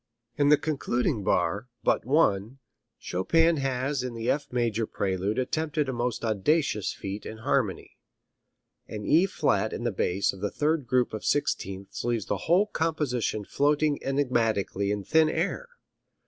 In 0.35 0.49
the 0.49 0.57
concluding 0.57 1.23
bar, 1.23 1.67
but 1.83 2.05
one, 2.05 2.57
Chopin 2.97 3.57
has 3.57 4.01
in 4.01 4.15
the 4.15 4.31
F 4.31 4.51
major 4.51 4.87
Prelude 4.87 5.37
attempted 5.37 5.87
a 5.87 5.93
most 5.93 6.25
audacious 6.25 6.91
feat 6.91 7.23
in 7.23 7.37
harmony. 7.37 7.97
An 8.87 9.05
E 9.05 9.27
flat 9.27 9.71
in 9.73 9.83
the 9.83 9.91
bass 9.91 10.33
of 10.33 10.41
the 10.41 10.49
third 10.49 10.87
group 10.87 11.13
of 11.13 11.23
sixteenths 11.23 12.03
leaves 12.03 12.25
the 12.25 12.37
whole 12.49 12.65
composition 12.65 13.45
floating 13.45 14.03
enigmatically 14.03 14.89
in 14.89 15.03
thin 15.03 15.29
air. 15.29 15.69